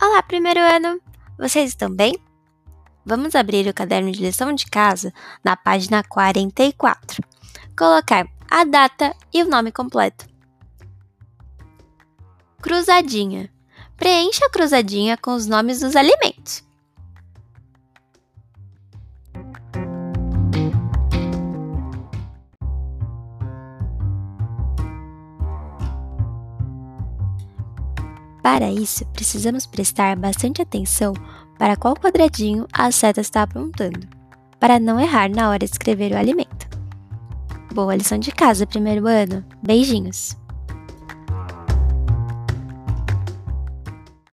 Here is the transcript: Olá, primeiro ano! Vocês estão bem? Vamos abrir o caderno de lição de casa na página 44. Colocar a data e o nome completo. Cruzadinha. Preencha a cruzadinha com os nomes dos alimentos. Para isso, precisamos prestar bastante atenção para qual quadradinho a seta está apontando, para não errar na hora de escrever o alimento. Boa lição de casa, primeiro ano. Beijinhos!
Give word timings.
Olá, 0.00 0.22
primeiro 0.22 0.60
ano! 0.60 1.00
Vocês 1.36 1.70
estão 1.70 1.90
bem? 1.90 2.16
Vamos 3.04 3.34
abrir 3.34 3.66
o 3.66 3.74
caderno 3.74 4.12
de 4.12 4.22
lição 4.22 4.52
de 4.52 4.64
casa 4.66 5.12
na 5.42 5.56
página 5.56 6.04
44. 6.04 7.20
Colocar 7.76 8.24
a 8.48 8.62
data 8.62 9.12
e 9.34 9.42
o 9.42 9.48
nome 9.48 9.72
completo. 9.72 10.24
Cruzadinha. 12.62 13.52
Preencha 13.96 14.46
a 14.46 14.50
cruzadinha 14.50 15.16
com 15.16 15.34
os 15.34 15.48
nomes 15.48 15.80
dos 15.80 15.96
alimentos. 15.96 16.62
Para 28.42 28.70
isso, 28.70 29.04
precisamos 29.06 29.66
prestar 29.66 30.16
bastante 30.16 30.62
atenção 30.62 31.12
para 31.58 31.76
qual 31.76 31.94
quadradinho 31.94 32.66
a 32.72 32.90
seta 32.90 33.20
está 33.20 33.42
apontando, 33.42 34.06
para 34.60 34.78
não 34.78 35.00
errar 35.00 35.28
na 35.28 35.50
hora 35.50 35.58
de 35.58 35.64
escrever 35.66 36.12
o 36.12 36.16
alimento. 36.16 36.68
Boa 37.74 37.96
lição 37.96 38.18
de 38.18 38.32
casa, 38.32 38.66
primeiro 38.66 39.06
ano. 39.06 39.44
Beijinhos! 39.62 40.36